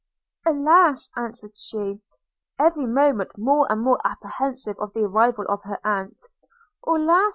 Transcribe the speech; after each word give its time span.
'Alas!' 0.47 1.11
answered 1.15 1.55
she, 1.55 2.01
every 2.57 2.87
moment 2.87 3.37
more 3.37 3.71
and 3.71 3.81
more 3.83 3.99
apprehensive 4.03 4.75
of 4.79 4.91
the 4.93 5.01
arrival 5.01 5.45
of 5.47 5.61
her 5.61 5.77
aunt, 5.85 6.23
'alas! 6.87 7.29